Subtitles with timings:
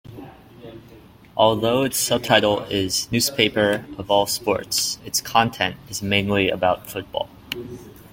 [1.37, 7.29] Although its subtitle is "newspaper of all sports", its content is mainly about football.